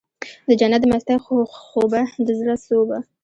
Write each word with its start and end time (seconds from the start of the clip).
دجنت 0.49 0.81
د 0.81 0.85
مستۍ 0.91 1.15
خوبه 1.57 2.01
د 2.27 2.27
زړه 2.39 2.55
سوبه 2.65 2.97